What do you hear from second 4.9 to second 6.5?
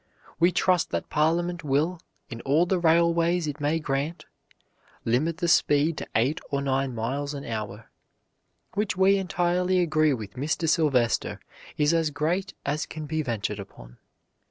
limit the speed to eight